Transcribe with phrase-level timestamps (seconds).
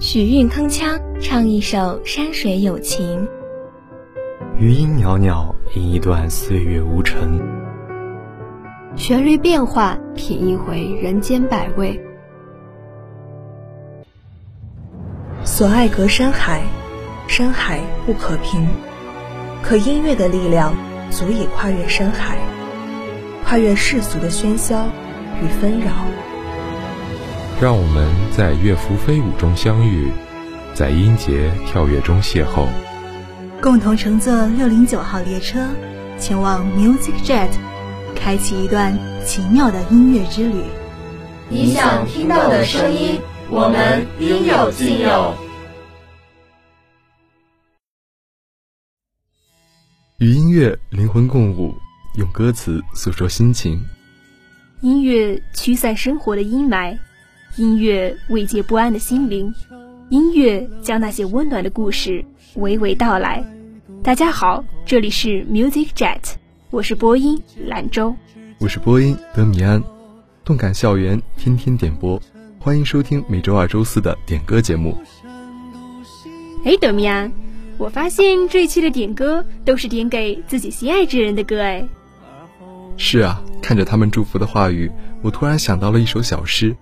[0.00, 3.28] 许韵铿锵唱一首山水有情，
[4.58, 7.38] 余音袅袅吟一段岁月无尘，
[8.96, 12.00] 旋律变化品一回人间百味。
[15.44, 16.62] 所爱隔山海，
[17.28, 18.66] 山海不可平，
[19.62, 20.72] 可音乐的力量
[21.10, 22.38] 足以跨越山海，
[23.44, 24.86] 跨越世俗的喧嚣
[25.42, 25.92] 与纷扰。
[27.60, 30.10] 让我们在乐符飞舞中相遇，
[30.72, 32.66] 在音节跳跃中邂逅，
[33.60, 35.68] 共同乘坐六零九号列车，
[36.18, 37.50] 前往 Music Jet，
[38.16, 40.62] 开启一段奇妙的音乐之旅。
[41.50, 43.20] 你想听到的声音，
[43.50, 45.34] 我们应有尽有。
[50.16, 51.74] 与音乐灵魂共舞，
[52.16, 53.78] 用歌词诉说心情。
[54.80, 56.96] 音乐驱散生活的阴霾。
[57.56, 59.52] 音乐慰藉不安的心灵，
[60.08, 63.44] 音乐将那些温暖的故事娓娓道来。
[64.04, 66.34] 大家好，这里是 Music Jet，
[66.70, 68.14] 我是播音兰州，
[68.60, 69.82] 我是播音德米安，
[70.44, 72.22] 动感校园天天点播，
[72.60, 74.96] 欢迎收听每周二、周四的点歌节目。
[76.64, 77.32] 哎，德米安，
[77.78, 81.84] 我发现这一期的点歌都是点给自己心爱之人的歌，哎。
[82.96, 84.88] 是啊，看着他们祝福的话语，
[85.20, 86.76] 我突然想到了一首小诗。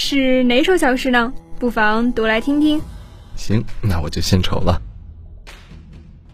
[0.00, 1.32] 是哪首小诗呢？
[1.58, 2.80] 不妨读来听听。
[3.34, 4.80] 行，那我就献丑了。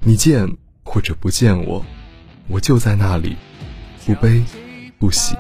[0.01, 0.47] 你见
[0.85, 1.83] 或者不见我，
[2.47, 3.35] 我就在那里，
[4.05, 4.45] 不悲
[4.99, 5.35] 不喜。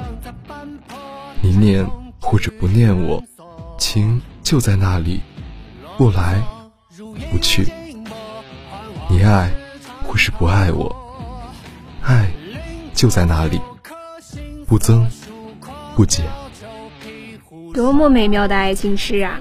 [1.42, 1.86] 你念
[2.19, 3.22] 或者不念我，
[3.78, 5.20] 情就在那里，
[5.98, 6.42] 不来
[7.31, 7.70] 不去。
[9.11, 9.50] 你爱
[10.03, 10.97] 或是不爱我，
[12.03, 12.33] 爱
[12.94, 13.61] 就在那里，
[14.66, 15.06] 不增
[15.94, 16.25] 不减。
[17.75, 19.41] 多么美妙的爱情诗啊！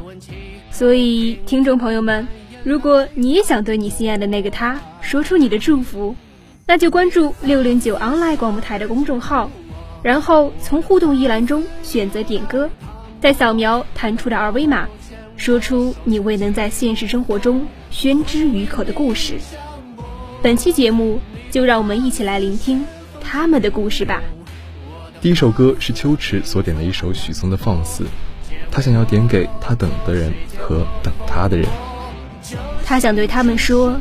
[0.72, 2.28] 所以，听众朋友们，
[2.64, 6.16] 如果你也想对你心爱的那个他说出你的祝福，
[6.66, 9.52] 那就关注六零九 online 广播台的公众号，
[10.02, 12.68] 然后从互动一栏中选择点歌，
[13.22, 14.88] 再扫描弹出的二维码，
[15.38, 19.36] 说出你未能在现实生活中宣之于口的故事。
[20.42, 21.20] 本期节目，
[21.52, 22.84] 就让我们一起来聆听
[23.22, 24.24] 他们的故事吧。
[25.24, 28.04] 第一首歌是秋池所点的一首许嵩的《放肆》，
[28.70, 31.66] 他想要点给他等的人和等他的人。
[32.86, 33.98] 他想对他们说：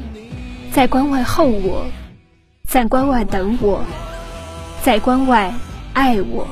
[0.73, 1.87] 在关外候我，
[2.67, 3.85] 在关外等我，
[4.83, 5.55] 在关外
[5.93, 6.45] 爱我。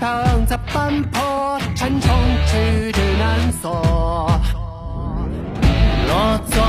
[0.00, 1.35] 躺在半坡，
[1.76, 2.10] 沉重
[2.46, 3.70] 举止难锁。
[6.08, 6.64] 落座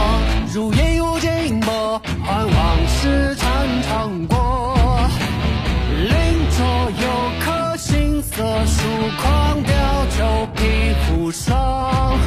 [0.54, 3.48] 如烟雾静默，换往事常
[3.84, 5.08] 常过。
[5.96, 6.12] 邻
[6.58, 7.08] 桌有
[7.40, 8.84] 颗心色疏
[9.22, 9.72] 狂飙，
[10.18, 10.62] 酒皮
[11.06, 12.20] 肤霜。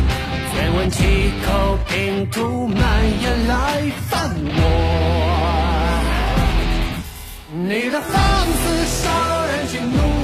[0.56, 2.80] 再闻几口拼图蔓
[3.20, 4.60] 延来犯我。
[7.52, 8.18] 你的放
[8.58, 10.19] 肆少人激怒。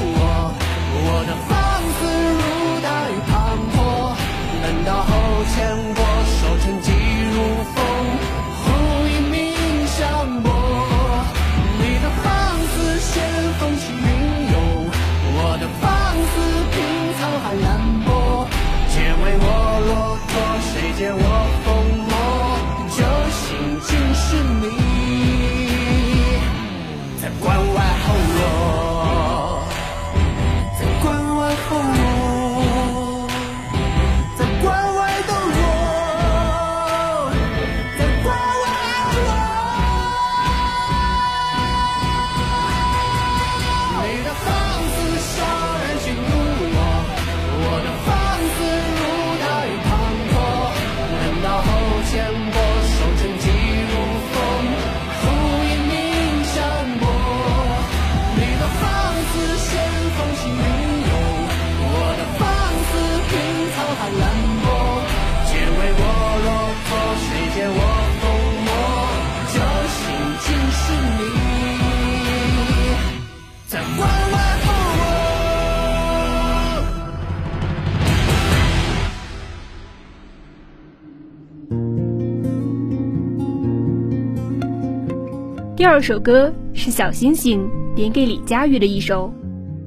[85.87, 89.33] 第二首歌是小星星点给李佳玉的一首，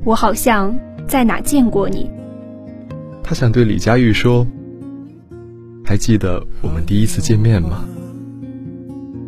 [0.05, 0.73] 我好像
[1.05, 2.09] 在哪见过你。
[3.21, 4.47] 他想对李佳玉说
[5.83, 7.83] ：“还记得我们第一次见面吗？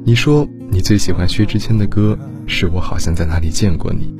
[0.06, 4.16] 你说你最喜欢薛之谦的歌是我好像在哪里见过你。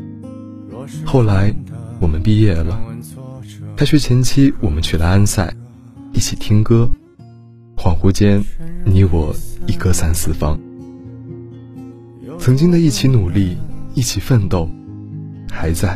[1.06, 1.56] 后来
[2.02, 2.78] 我们毕业了，
[3.78, 5.56] 开学前期我们去了安塞，
[6.12, 6.86] 一起听歌。
[7.78, 8.44] 恍惚间，
[8.84, 9.34] 你我
[9.68, 10.60] 一隔三四方。
[12.42, 13.56] 曾经的一起努力，
[13.94, 14.68] 一起奋斗，
[15.52, 15.96] 还在。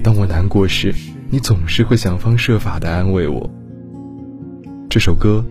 [0.00, 0.94] 当我难过时，
[1.28, 3.50] 你总是会想方设法的安慰我。
[4.88, 5.44] 这首歌，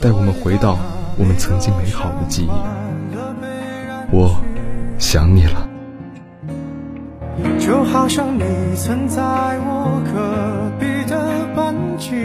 [0.00, 0.80] 带我们回到
[1.16, 2.50] 我们曾经美好的记忆。
[4.10, 4.36] 我
[4.98, 5.68] 想你了。
[7.60, 8.42] 就好像你
[8.74, 9.22] 曾在
[9.60, 12.16] 我隔壁的班级，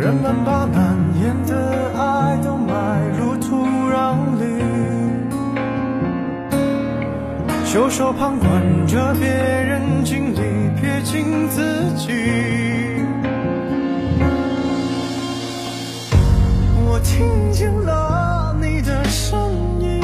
[0.00, 0.66] 人们把
[7.74, 10.36] 袖手旁观着别人经历，
[10.80, 12.12] 撇清自己。
[16.86, 19.50] 我听见了你的声
[19.80, 20.00] 音。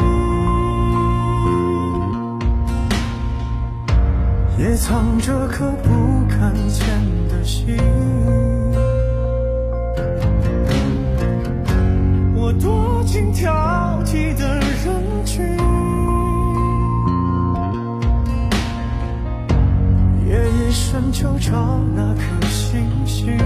[4.59, 6.85] 也藏着颗不敢见
[7.29, 7.79] 的心。
[20.91, 21.53] 深秋找
[21.95, 23.39] 那颗星星。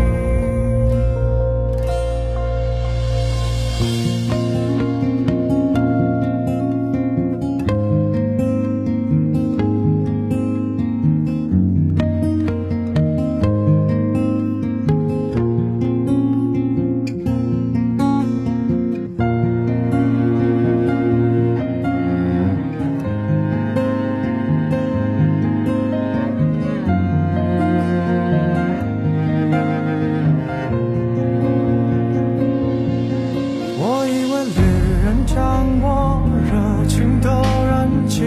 [35.26, 38.22] 将我热情都燃起，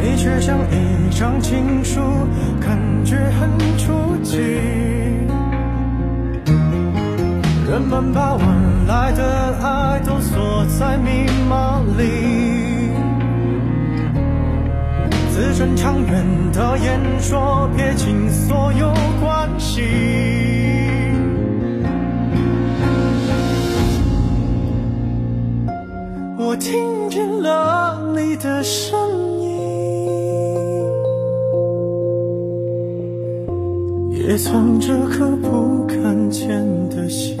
[0.00, 2.00] 你却像一张情书，
[2.60, 4.38] 感觉很出奇。
[7.70, 8.46] 人们把晚
[8.86, 12.90] 来的爱都锁在密码里，
[15.30, 20.31] 自尊长远的演说，撇清所有关系。
[26.44, 28.98] 我听见了你的声
[29.40, 29.56] 音，
[34.10, 37.38] 也藏着颗不敢见的心。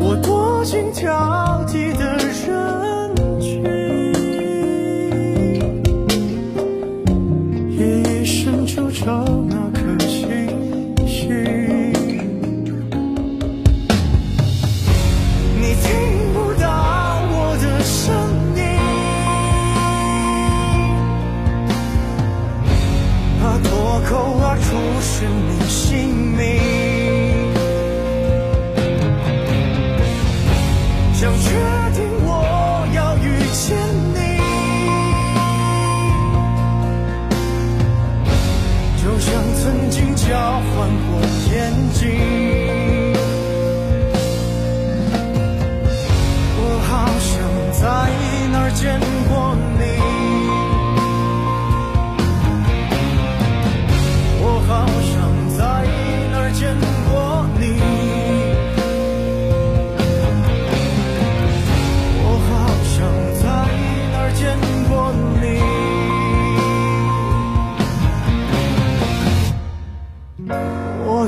[0.00, 1.12] 我多心跳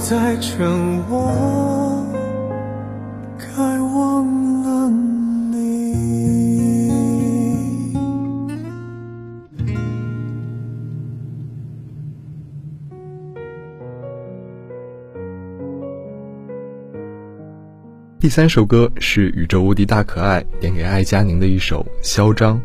[0.03, 2.05] 在问我
[3.39, 4.27] 该忘
[4.65, 5.93] 了你。
[18.19, 22.57] 第三首歌是宇宙无敌大可爱点给爱佳宁的一首《嚣张》。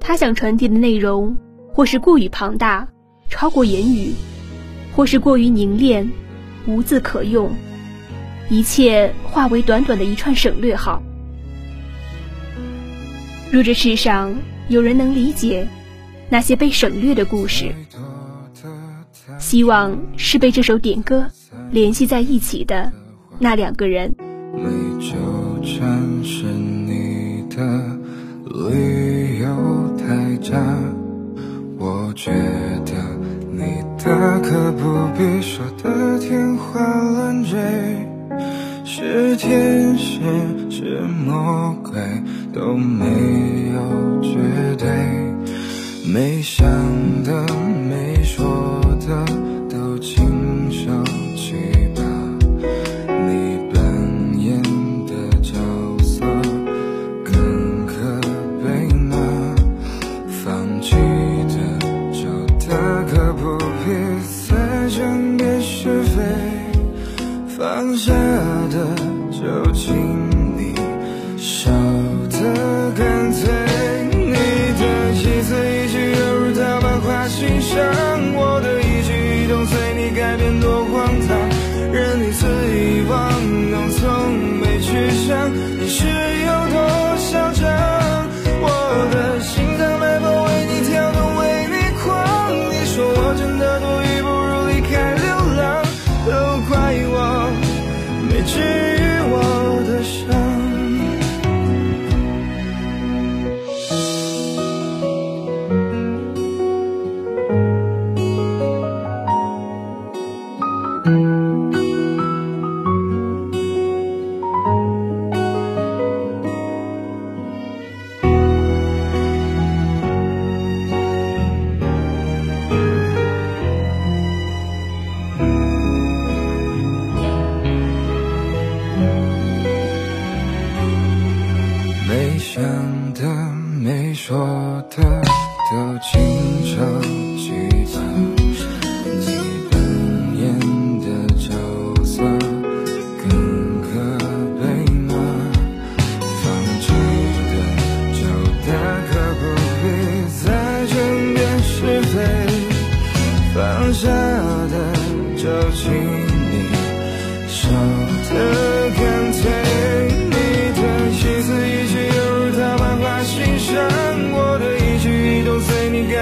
[0.00, 1.34] 他想传递的内容，
[1.72, 2.86] 或是过于庞大，
[3.30, 4.12] 超过言语。
[4.94, 6.08] 或是过于凝练，
[6.66, 7.50] 无字可用，
[8.48, 11.02] 一切化为短短的一串省略号。
[13.50, 14.34] 若这世上
[14.68, 15.68] 有人能理解
[16.28, 17.72] 那些被省略的故事，
[19.38, 21.26] 希望是被这首点歌
[21.70, 22.92] 联系在一起的
[23.38, 24.14] 那两个人。
[28.46, 30.56] 理由太假，
[31.78, 32.92] 我觉得
[34.04, 34.38] 大。
[34.40, 36.78] 可不必说的天花
[37.12, 37.58] 乱坠，
[38.84, 40.20] 是天使
[40.70, 41.92] 是魔鬼
[42.52, 43.06] 都没
[43.72, 44.36] 有绝
[44.78, 44.86] 对，
[46.06, 46.66] 没想
[47.24, 47.46] 的
[47.88, 48.44] 没说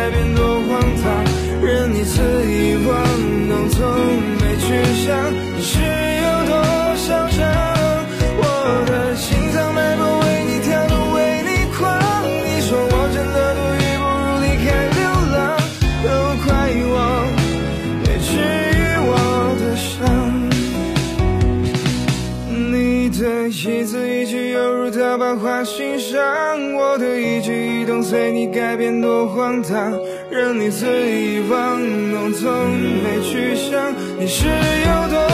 [0.03, 1.25] 改变多荒唐，
[1.65, 2.91] 任你肆意玩
[3.49, 3.89] 弄，从
[4.41, 4.67] 没去
[5.01, 6.59] 想你是有多
[6.97, 7.39] 嚣张。
[8.37, 8.43] 我
[8.89, 11.81] 的心脏脉搏为你跳动，为你狂。
[12.27, 14.67] 你说我真的多余，不如离开
[14.99, 15.01] 流
[15.37, 15.39] 浪，
[16.03, 16.07] 都
[16.43, 16.51] 怪
[16.91, 16.99] 我
[18.03, 18.31] 没治
[18.75, 19.15] 愈我
[19.61, 19.95] 的伤。
[22.73, 26.52] 你的一字一句犹如刀疤划心上，
[27.03, 29.93] 的一举一动随你改变多荒唐，
[30.31, 32.71] 任你肆意玩弄，从
[33.03, 35.32] 没去想你是有多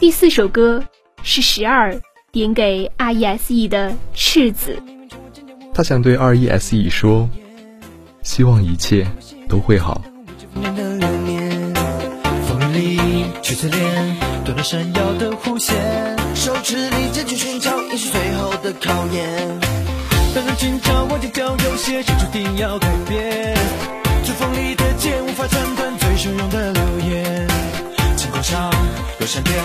[0.00, 0.84] 第四首歌
[1.24, 2.00] 是十二
[2.30, 4.80] 点给 R.E.S.E 的赤子，
[5.74, 7.28] 他想对 R.E.S.E 说，
[8.22, 9.04] 希望一切
[9.48, 10.00] 都会好。
[10.54, 11.74] 年的流年，
[12.46, 15.76] 风里去侧脸，短短闪耀的弧线，
[16.36, 19.60] 手指里坚决寻找，也是最后的考验。
[20.32, 23.52] 当人寻找忘记掉有些事注定要改变，
[24.22, 27.48] 指缝里的剑无法斩断最汹涌的流言。
[28.40, 28.70] 晴空上
[29.20, 29.56] 有闪电，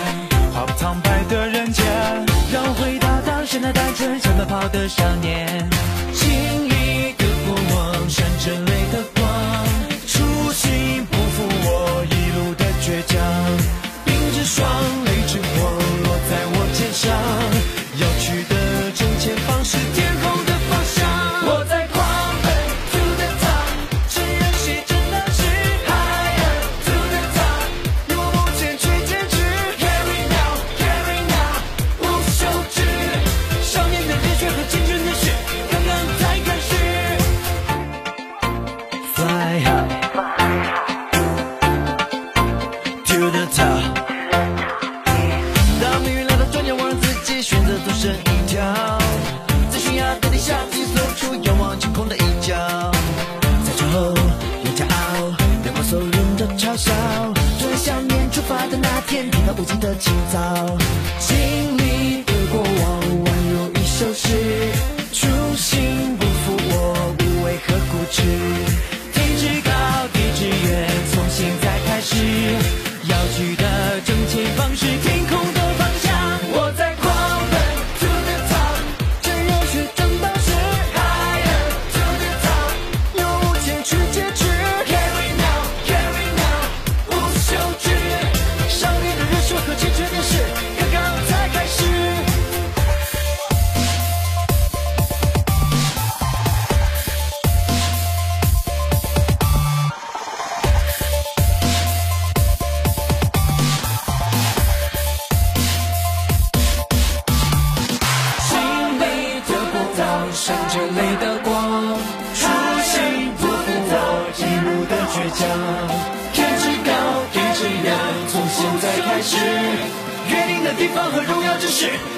[0.52, 1.84] 划不苍白的人间，
[2.52, 5.68] 让我回到当时那单纯想奔跑的少年。
[6.12, 6.63] 经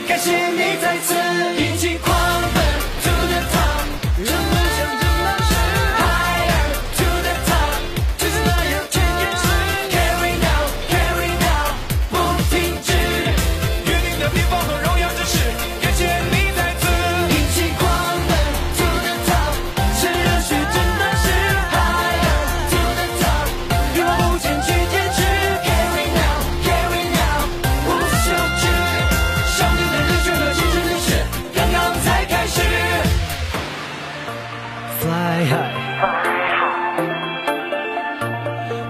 [0.08, 1.25] 感谢你再次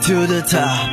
[0.06, 0.88] To the top。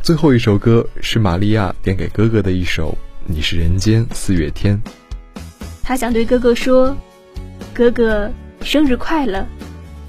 [0.00, 2.92] 最后一首歌是玛利亚点给哥哥的一首
[3.26, 4.82] 《你是人间四月天》。
[5.82, 6.96] 他想对哥哥说
[7.74, 8.30] ：“哥哥，
[8.62, 9.46] 生日快乐！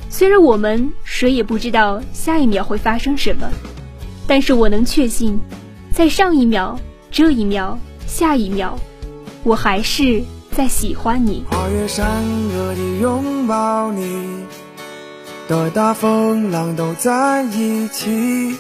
[0.10, 3.52] 虽然我们谁也不知道下一秒会发生什么，
[4.26, 5.38] 但是我能确信，
[5.92, 6.80] 在上一秒、
[7.12, 8.80] 这一秒、下一秒。”
[9.46, 10.24] 我还是
[10.58, 11.46] 在喜欢你。
[11.52, 12.04] 跨越山
[12.50, 14.44] 河的拥抱你，
[15.48, 18.58] 的大风浪都在一起，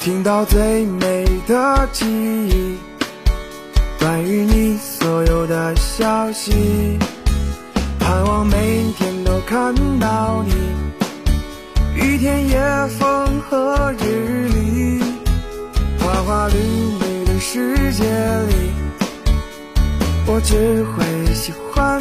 [0.00, 2.76] 听到最美的记忆，
[4.00, 6.98] 关于你所有的消息，
[8.00, 10.54] 盼望每天都看到你，
[11.94, 12.58] 雨天、夜
[12.98, 15.00] 风和日丽，
[16.00, 18.02] 花花绿绿的世界
[18.48, 18.83] 里。
[20.34, 22.00] 我只会喜欢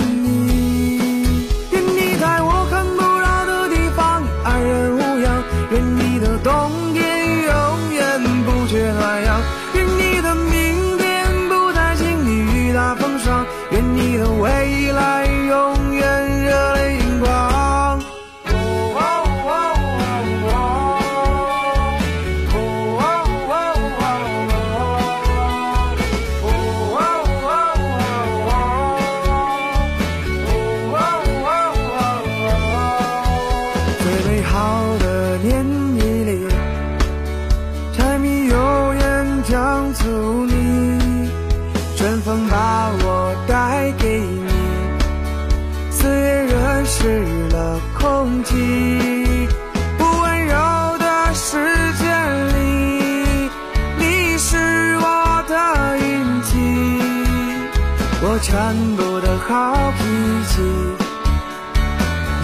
[58.43, 60.03] 全部的好脾
[60.49, 60.61] 气，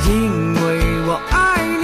[0.08, 1.84] 因为我爱你。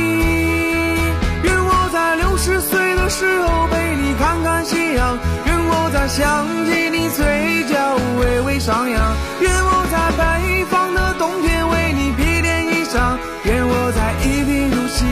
[1.43, 7.75] 愿我在六十岁的时候陪你看看夕阳，愿我在想起你嘴角
[8.19, 15.03] 微微上扬，愿我在北方的冬天为你披件衣裳，愿我在一贫如洗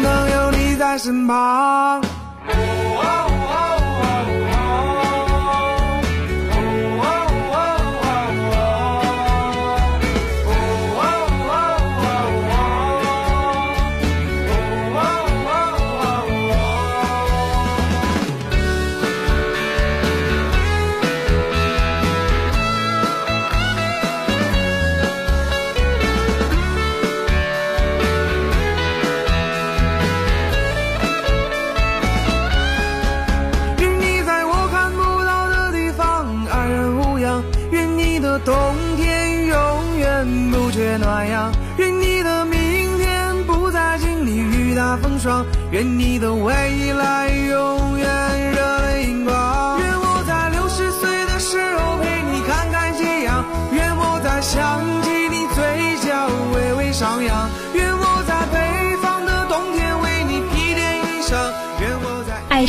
[0.00, 2.00] 能有你在身旁。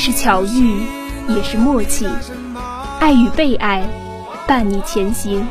[0.07, 0.83] 是巧遇，
[1.27, 2.07] 也是默契，
[3.01, 3.85] 爱与被爱。
[4.47, 5.45] 伴你前行。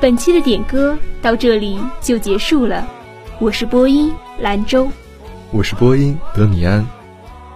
[0.00, 2.86] 本期的点歌到这里就结束了，
[3.40, 4.88] 我是播音兰州，
[5.50, 6.86] 我是播音德米安，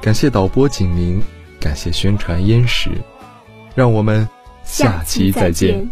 [0.02, 1.22] 感谢导播景明，
[1.60, 2.90] 感谢宣传燕石，
[3.76, 4.28] 让我们
[4.64, 5.88] 下期再见。